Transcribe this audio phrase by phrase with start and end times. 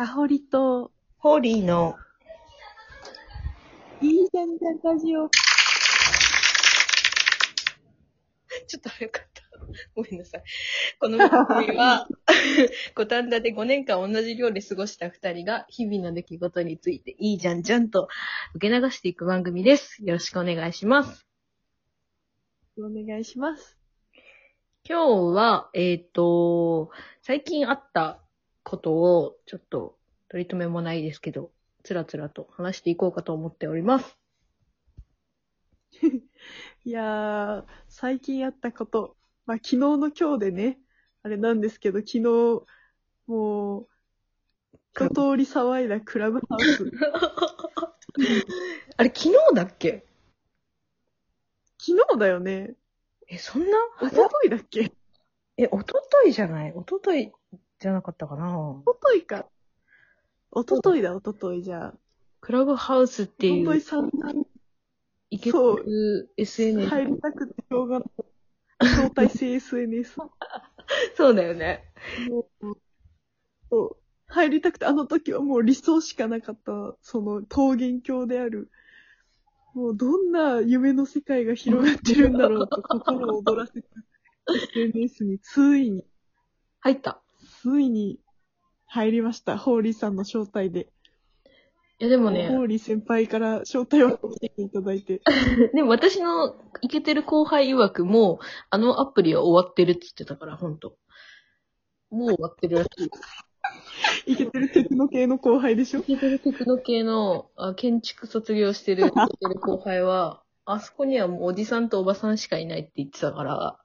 [0.00, 1.94] かほりと、ホーリーの、
[4.00, 5.28] いいじゃんじゃんラジオ。
[8.66, 9.42] ちょっと早かった。
[9.94, 10.42] ごめんなさい。
[10.98, 12.08] この番組は、
[12.96, 18.08] 五反田で5年間同じ寮で過ごした2人が、日々の出来事についていいじゃんじゃんと
[18.54, 20.02] 受け流していく番組です。
[20.02, 21.26] よろしくお願いします。
[22.78, 23.76] お願いします。
[24.88, 26.90] 今日は、えっ、と、
[27.20, 28.22] 最近あった
[28.70, 29.98] ことを、ちょっと、
[30.28, 31.50] 取り留めもないですけど、
[31.82, 34.16] つらつらと話していこうかと思っております。
[36.84, 39.16] いやー、最近やったこと。
[39.44, 40.78] まあ、昨日の今日でね、
[41.24, 42.22] あれなんですけど、昨日、
[43.26, 43.88] もう、
[44.94, 46.90] 一通り騒いだクラブハウス。
[48.96, 50.06] あれ、昨日だっけ？
[51.78, 52.74] 昨日だよね。
[53.28, 53.78] え、そんな？
[54.00, 54.92] おとといだっけ？
[55.56, 56.72] え、おとといじゃない？
[56.72, 57.32] おととい
[57.80, 59.46] じゃなかったかなおとといか。
[60.52, 61.94] おとといだ、おとといじゃあ。
[62.40, 64.46] クラブハウスっていうおととい、散々
[65.30, 66.88] いけてる SNS。
[66.88, 68.08] 入りたくてしょうがない。
[68.80, 70.16] 招待制 SNS。
[71.16, 71.84] そうだよね。
[72.28, 72.76] もう
[73.70, 73.96] そう。
[74.26, 78.70] 入りたくて、あの時はもう理想しかなかった、その桃源郷である。
[79.74, 83.88] もうどんな夢の世界が広がってるんだろうと心を躍らせた
[84.74, 86.04] SNS についに、
[86.80, 87.19] 入った。
[87.62, 88.18] ついに
[88.86, 89.58] 入りました。
[89.58, 90.88] ホーリーさんの招待で。
[91.98, 95.20] いや、でもね、ホーリー先輩から招待を していただいて。
[95.74, 98.38] でも私のいけてる後輩曰くもう、
[98.70, 100.96] あのアプリは終わってるって言ってたから、ほんと。
[102.10, 102.88] もう終わってるらし
[104.26, 104.32] い。
[104.32, 106.00] いけてるテクノ系の後輩でしょ？
[106.00, 113.78] いけてるテクノ系のあ建築卒業してる てる後輩は、あそこにはもうおじさんとおばさんしかいないって言ってたから、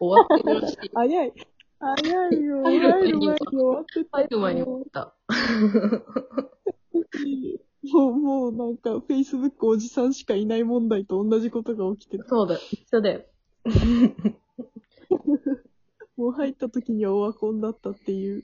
[0.00, 0.90] 終わってるらしい。
[0.92, 1.32] 早い。
[1.78, 2.62] 早いよ。
[2.68, 3.28] 入入る前に終
[3.60, 4.18] わってた。
[4.18, 5.14] 入る前に思った。
[7.92, 12.24] もう、もうなんか、Facebook おじさんしかいない問題と同じことが起きてる。
[12.28, 12.60] そうだよ。
[12.72, 13.24] 一緒だよ。
[16.16, 18.42] もう入った時にはオワコンだったっていう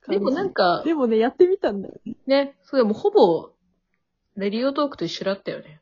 [0.00, 0.18] 感じ。
[0.18, 2.16] でもなんか、でもね、やってみたんだよね。
[2.26, 3.52] ね、そうでもほぼ、
[4.36, 5.80] レディオトークと一緒だったよね。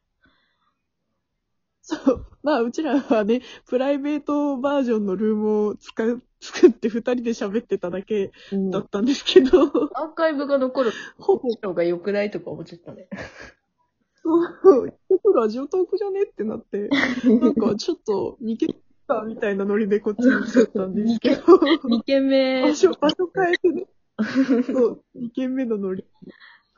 [1.83, 2.27] そう。
[2.43, 9.63] まあ、うちらはね、プライベートバージョンのルームを使う、作って二人で喋ってただけうんだったんですけど、
[9.95, 13.09] アーカイブが残るほぼ、方が良くないとか思っちゃったね。
[14.23, 16.89] そう、ちょっとラジオトークじゃねってなって、
[17.25, 18.69] なんかちょっと似て
[19.07, 22.63] たみたいなノリでこっちに来ちゃったんですけど、2軒目。
[22.63, 23.87] 場所、場所変えてね。
[24.73, 26.05] そう、2軒目のノリ。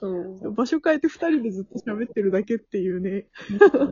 [0.00, 0.52] そう。
[0.52, 3.26] 場所変えて二人でずっと喋ってるだけっていうね。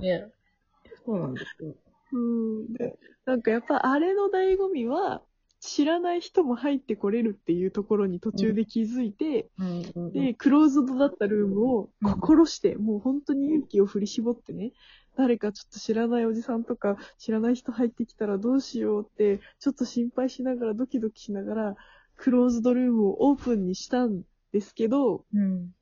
[0.00, 0.32] ね。
[1.06, 1.74] そうなんですよ。
[2.12, 2.72] うん。
[2.72, 5.22] で、なんかやっぱあれの醍醐味は、
[5.60, 14.72] 知らない人も入ってこれるっていうところに途中で気づいて、うんうんで、クローズドだったルームを心して、もう本当に勇気を振り絞ってね、
[15.16, 21.76] 誰かちょっと知らないおじさんとか、知らない人入ってきたらどうしようって、ちょっと心配しながら、ドキドキしながら、
[22.16, 24.22] クローズドルームをオープンにしたん
[24.52, 25.74] ですけど、うん。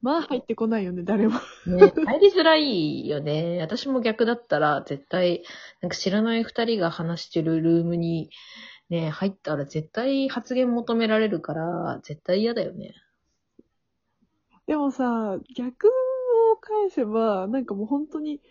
[0.00, 1.34] まあ入ってこないよね、誰も。
[1.66, 3.58] ね、入りづらいよね。
[3.60, 5.42] 私も逆だったら、絶対、
[5.80, 8.30] なんか知らない二人が話してるルームに、
[8.92, 12.92] ね、入ったら絶対発言求められるから、絶対嫌だよね。
[14.66, 15.90] でもさ、逆を
[16.60, 18.42] 返せば、なんかもう本当に、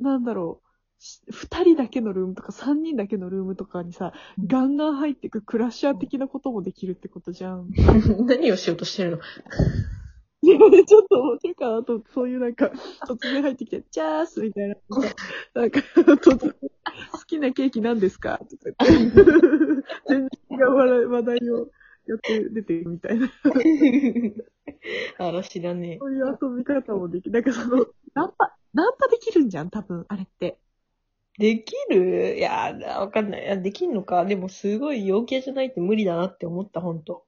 [0.00, 7.68] なんだろう、し二人だけのルームとか三人だけのルームとかにさ、うんガンガン入ってくクラッシャー的なこともできるってことじゃん。
[8.26, 9.18] 何をしようとしてるの？
[10.44, 12.66] ちょっと面白いかなと、そういうなんか、
[13.08, 14.76] 突然入ってきて、チャースみたいな。
[15.54, 16.54] なんか、突然、
[17.12, 18.38] 好きなケーキ何ですか？
[18.38, 19.16] とか言って、
[20.08, 21.58] 全然違う話題話題を
[22.06, 23.28] やって出てるみたいな。
[25.18, 27.32] あら、知らねそういう遊び方もできる。
[27.32, 30.58] なんかその、ナンパ、ナンパできるんじゃん、多分、あれって。
[31.40, 31.54] え。
[31.56, 32.36] できる？
[32.36, 33.62] いや、わかんない。
[33.62, 34.24] できんのか？
[34.24, 37.24] でもすごい陽気じゃないって無理だなって思った、ほんと。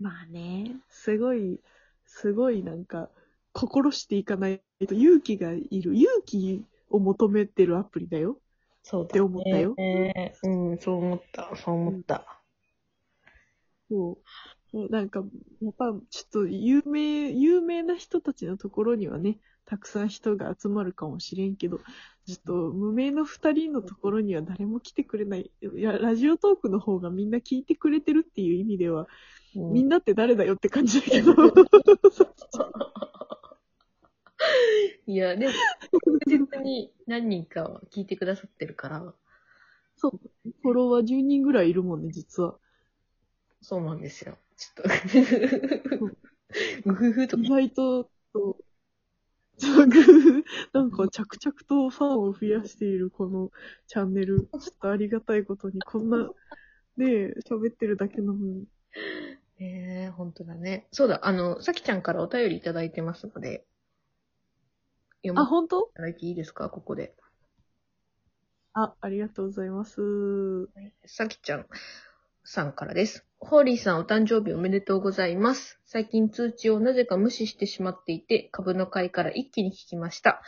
[0.00, 1.60] まあね、すごい、
[2.06, 3.10] すごいなんか、
[3.52, 5.94] 心していかないと勇気がいる。
[5.94, 8.38] 勇気を求めてるアプリだよ。
[8.82, 9.08] そうだ、ね。
[9.08, 11.50] って思ったよねうん、そう思った。
[11.56, 12.40] そう思った。
[13.90, 14.18] そう。
[14.72, 15.24] なんか、
[15.62, 21.78] やっぱ、ちょっと有名、有名な人たちのところにはね、たくさん人が集まるかもしれんけど、
[22.26, 25.50] ちょっと無名の二人のところには誰も来てくれない。
[25.60, 29.08] いや、ラジオトークの方がみんな聞いてくれてるっていう意味では、うん
[29.72, 31.32] みんなって誰だよって感じだけど。
[35.06, 35.52] いや、でも、
[35.90, 39.14] 確実に何人かは聞いてくださってるから、
[39.96, 40.20] そう。
[40.62, 42.58] フォロワー10人ぐらいいるもんね、実は。
[43.62, 44.36] そうなんですよ。
[44.58, 46.10] ちょっと、
[46.84, 47.48] うふふとか意。
[47.48, 48.10] 外と、
[49.58, 53.50] そうグーなんか着々とファンを増やしているこの
[53.86, 54.48] チャンネル。
[54.60, 56.18] ちょっとありがたいことに、こんな、
[56.96, 58.66] ねえ、喋ってるだけなのに。
[59.60, 60.86] ええ本当だね。
[60.92, 63.64] そうだ、あの、さきちゃんからお便りいただいてますので、
[65.22, 67.14] 読まあ、本当いただいていいですか、ここで。
[68.74, 70.00] あ、ありがとうございます。
[71.06, 71.66] さきちゃん
[72.44, 73.27] さんからです。
[73.40, 75.78] ホーリーさんお誕生日おめでとうございます。
[75.86, 80.42] 最近通知をなぜか無視してしまっていて、株の会から一気に聞きました。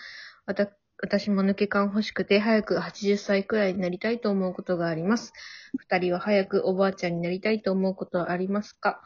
[0.45, 0.69] わた
[1.03, 5.33] 私も抜け感欲しくて、早く80歳くらいになりたいと思うことがあります。
[5.79, 9.01] 二人は早くおばあちゃんになりたいと思うことはありますか？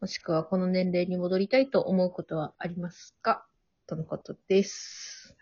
[0.00, 3.46] もしくはこの年齢に戻りたいと思うことはありますか？
[3.86, 5.34] とのことです。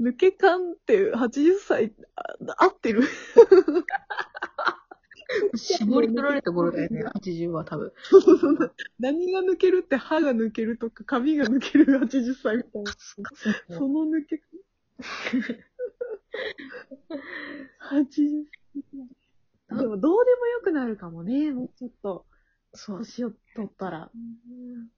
[0.00, 3.02] 抜け感って80歳、あ合ってる？
[5.54, 7.92] 絞り取られた頃だよね、 80は多分。
[8.98, 12.92] 何が抜けるって歯が抜けるとか髪が抜ける80歳みたいな。
[13.76, 14.42] その抜け、
[17.78, 19.78] 80歳。
[19.78, 22.26] でもどうでもよくなるかもね、もうちょっと、
[22.74, 22.98] そう。
[22.98, 24.10] 年を取ったら。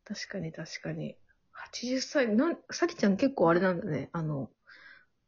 [0.04, 1.16] 確かに確かに。
[1.52, 4.10] 80歳、なん、さきちゃん結構あれなんだね。
[4.12, 4.50] あの、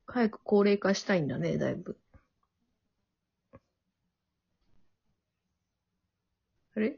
[0.06, 1.98] 早く高齢化したいんだね、だいぶ。
[6.74, 6.96] あれ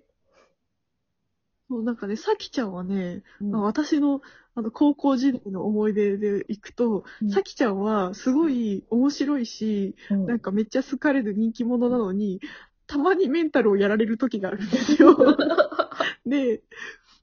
[1.71, 4.23] そう、なんかね、さきちゃんはね、うんまあ私の、
[4.57, 12.41] あの、高校時代の思い出で行くと、うんさきちゃんはすごい面白いし、うんなんかめっちゃ好かれる人気者なのに、
[12.89, 15.17] たまにメンタルをやられる時があるんですよ。
[16.27, 16.65] で、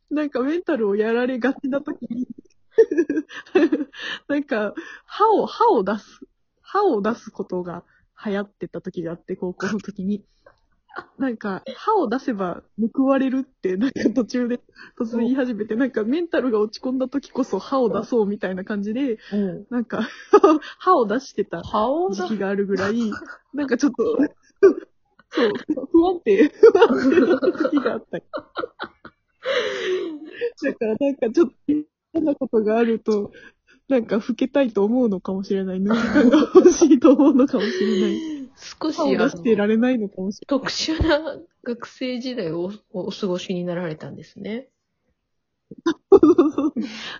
[0.09, 2.25] なんかメンタルをやられがちな時に、
[4.29, 4.73] なんか、
[5.05, 6.21] 歯を、歯を出す、
[6.61, 7.83] 歯を出すことが
[8.25, 10.23] 流行ってた時があって、高校の時に。
[11.17, 12.61] なんか、歯を出せば
[12.93, 14.59] 報われるって、なんか途中で
[14.99, 19.65] 突然言い始めて、なんかメンタルが落ち込んだ時こそ歯を出そうみたいな感じで、うん。
[19.69, 20.07] なんか、
[20.79, 21.61] 歯を出してた。
[21.61, 22.95] 時期があるぐらい、
[23.53, 24.17] なんかちょっと、
[25.29, 25.51] そう、
[25.91, 28.19] 不安定、不安定な時があった。
[28.19, 28.25] だ
[30.73, 31.83] からなんかちょっと嫌
[32.23, 33.31] なことがあると、
[33.87, 35.77] なんか老けたいと思うのかもしれない。
[35.77, 38.36] 抜け感が欲しいと思うのかもしれない。
[38.57, 44.69] 少し出してられないのかもしれ特殊な学生時代をおお過ごしになられたんですね。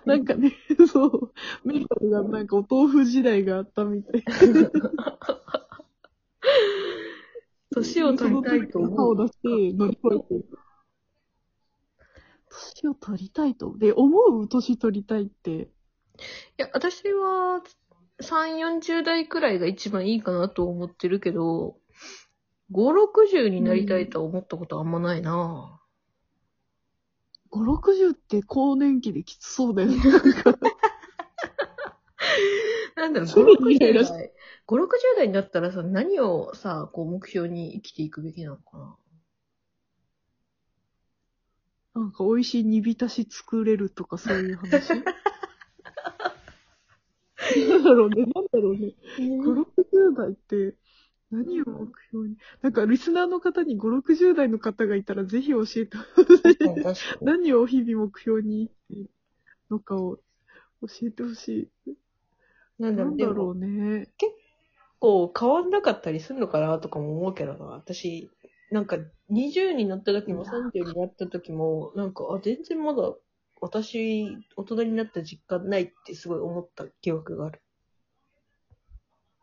[0.06, 0.18] ない。
[0.18, 0.52] なんかね、
[0.90, 1.32] そう、
[1.64, 4.24] メンタルがなんかお豆腐時代があったみたい。
[7.70, 9.12] 年を取りたいと思う。
[9.12, 10.44] を出して乗り越えてる。
[12.50, 13.76] 年を取りたいと。
[13.78, 15.66] で、思う年取りたいって、い
[16.56, 17.62] や、私は、
[18.20, 21.76] 3、40代くらいが一番いいかなと思ってるけど、
[22.72, 25.80] 5、60になりたいとは思ったことあんまないな、
[27.50, 29.96] 5、60って更年期できつそうだよね。
[32.96, 34.32] なんだろう、そ5、れイライラ60し代。
[34.66, 38.96] 5、60代になったらさ、何をさ、こう目標に生きていくべきなのかな
[41.94, 44.92] なんか美味しい煮浸し作れるとかそういう話？
[47.88, 48.94] だろうね、なんだろうね。
[49.18, 50.74] 5、60代って
[51.30, 52.36] 何を目標に？
[52.62, 56.04] なんかリスナーの方に5、60代の方がいたらぜひ教えてほ
[56.34, 56.56] しい。
[57.22, 58.70] 何を日々目標に
[59.70, 60.16] のかを
[60.82, 61.92] 教えてほしい。
[62.78, 64.08] なんだろう、ね。
[65.00, 67.66] こう、変わんなかったりするのかなとかも思うけどな。
[67.66, 68.30] 私、
[68.70, 68.98] なんか、
[69.30, 73.14] 20になった時もいや30になった時も、なんか、あ、全然まだ、
[73.60, 77.60] 私、大人になった実感ないってすごい思った記憶がある。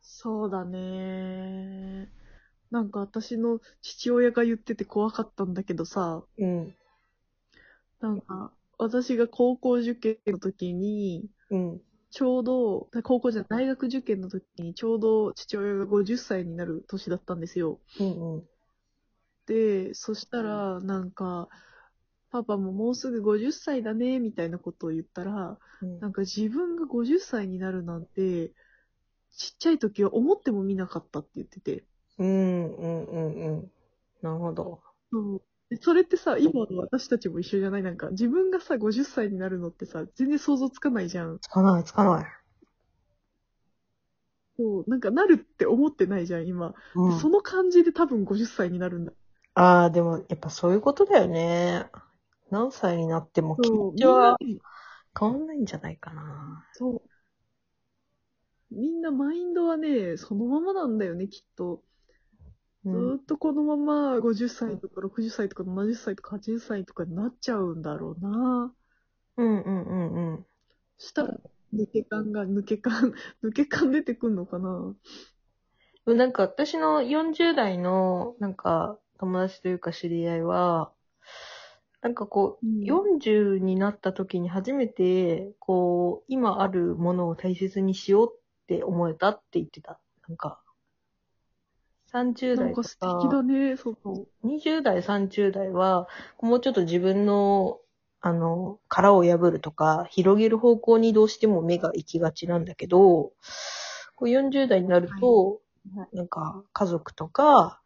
[0.07, 2.09] そうだね。
[2.71, 6.75] なんか私の父親が言ってて怖かったんだけどさ、うん。
[7.99, 11.81] なんか私が高校受験の時に、うん。
[12.11, 17.79] ちょうど、高校じゃない大学受験の時にちょうど父親が50歳になる年だったんですよ。
[17.99, 18.43] うんうん。
[19.45, 21.49] で、そしたら、なんか、
[22.31, 28.53] パパももうすぐ50歳だね、みたいなことを言ったら、うんなんか自分が50歳になるなんて、
[29.37, 31.85] ちっちゃい時は思っても見なかったって言ってて。
[32.17, 33.71] うんうんうんうん。
[34.21, 34.81] なるほど。
[35.11, 37.83] そうでそれってさ、今の私たちも一緒じゃない？
[37.83, 41.39] なんか、自分がさ、50歳になるのってさ、全然想像つかないじゃん。
[41.39, 42.25] つかない、つかない。
[44.57, 46.73] そう、なんかなるって思ってないじゃん、今。
[46.95, 49.13] うんその感じで多分50歳になるんだ。
[49.53, 51.89] ああ、でも、やっぱそういうことだよね。
[52.51, 54.37] 何歳になっても気そう持ちは
[55.19, 56.67] 変わんないんじゃないかな。
[56.73, 57.01] そう。
[58.71, 61.81] みんなマインドはね、そのままなんだよね、きっと。
[62.83, 68.73] ずーっとこのまま50歳とか60歳とか70歳とか80歳とかになっちゃうんだろうな。
[69.37, 70.45] うんうんうんうん。
[70.97, 71.35] したら、
[71.73, 74.95] 抜け感が、抜け感、 抜け感出てくんのかな
[76.05, 80.91] なんか私の40代のなんか友達というか知り合いは、
[82.01, 89.99] なんかこう、うん40になった時に初めて、こう、今あるものを大切にしようって思えたって言ってた。
[90.27, 90.61] なんか、
[92.07, 94.47] 30代となんか素敵だね、そう。
[94.47, 96.07] 20代、30代は、
[96.41, 97.79] もうちょっと自分の、
[98.21, 103.33] あの、殻を破るとか、広げる方向にどうしても目が行きがちなんだけど、
[104.15, 105.61] こう40代になると、
[106.13, 107.81] なんか家族とか、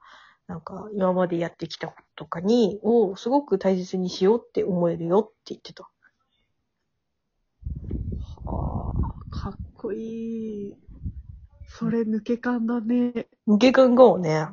[0.48, 5.90] なんか今までやってきたこととかに、をすごく大切にしようって思えるよって言ってた。
[8.46, 10.76] はあ、かっこいい。
[11.70, 13.28] それ抜け感だね。
[13.48, 14.50] 抜け感がもね。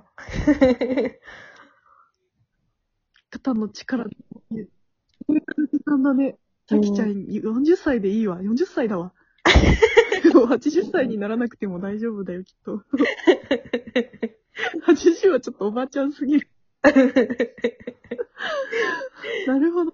[3.30, 4.10] 肩の力抜
[5.72, 6.38] け感だね。
[6.68, 8.40] たきちゃん、40歳でいいわ。
[8.40, 9.12] 40歳だわ。
[10.32, 12.82] もう80歳にならなくても大丈夫だよ、きっと。
[14.86, 16.48] 80はちょっとおばあちゃんすぎる。
[19.46, 19.92] なるほど。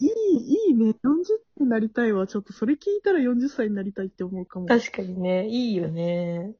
[0.00, 0.96] いい、いいね。
[1.04, 2.26] 40歳になりたいわ。
[2.26, 4.66] ちょっとそれ聞いたら40歳になりたいって思うかも。
[4.66, 6.54] 確かにね、いいよね。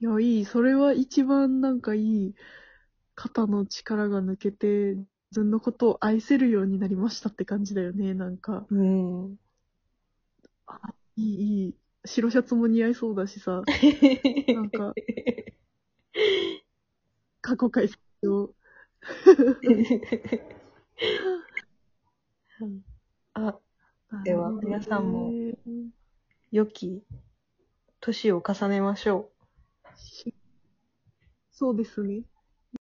[0.00, 0.44] いや、いい。
[0.44, 2.34] それは一番なんかいい。
[3.14, 4.94] 肩の力が抜けて、
[5.30, 8.12] 自分のことを愛せるようになりましたって感じだよね。
[8.14, 9.36] なんか、うん。
[10.66, 11.74] あいい、いい。
[12.04, 13.62] 白シャツも似合いそうだしさ。
[14.54, 14.92] なんか、
[17.40, 17.88] 過去回
[18.24, 18.54] を。
[23.34, 23.58] あ、
[24.24, 25.32] では皆さんも
[26.52, 27.02] 良き
[28.00, 30.32] 年を重ねましょう。
[31.50, 32.22] そうですね。